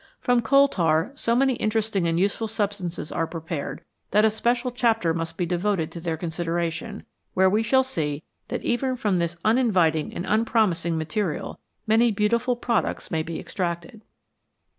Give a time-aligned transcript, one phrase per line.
[0.19, 5.13] From coal tar so many interesting and useful substances are prepared that a special chapter
[5.13, 10.11] must be devoted to their consideration, where we shall see that even from this uninviting
[10.11, 14.01] and unpromising material many beautiful products may be extracted.